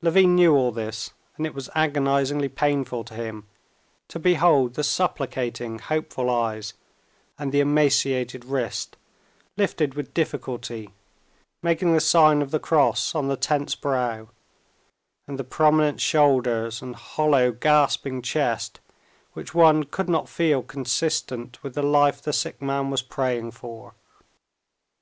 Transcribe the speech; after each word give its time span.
Levin 0.00 0.34
knew 0.34 0.54
all 0.54 0.72
this; 0.72 1.12
and 1.36 1.44
it 1.44 1.52
was 1.54 1.68
agonizingly 1.74 2.48
painful 2.48 3.04
to 3.04 3.12
him 3.12 3.46
to 4.08 4.18
behold 4.18 4.72
the 4.72 4.82
supplicating, 4.82 5.78
hopeful 5.78 6.30
eyes 6.30 6.72
and 7.38 7.52
the 7.52 7.60
emaciated 7.60 8.46
wrist, 8.46 8.96
lifted 9.58 9.92
with 9.92 10.14
difficulty, 10.14 10.94
making 11.62 11.92
the 11.92 12.00
sign 12.00 12.40
of 12.40 12.52
the 12.52 12.58
cross 12.58 13.14
on 13.14 13.28
the 13.28 13.36
tense 13.36 13.74
brow, 13.74 14.30
and 15.28 15.38
the 15.38 15.44
prominent 15.44 16.00
shoulders 16.00 16.80
and 16.80 16.96
hollow, 16.96 17.52
gasping 17.52 18.22
chest, 18.22 18.80
which 19.34 19.54
one 19.54 19.84
could 19.84 20.08
not 20.08 20.26
feel 20.26 20.62
consistent 20.62 21.62
with 21.62 21.74
the 21.74 21.82
life 21.82 22.22
the 22.22 22.32
sick 22.32 22.62
man 22.62 22.88
was 22.88 23.02
praying 23.02 23.50
for. 23.50 23.92